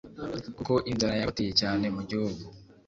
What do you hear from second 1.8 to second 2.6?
mu igihugu